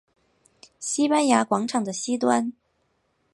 [0.79, 2.51] 西班牙广场的西端。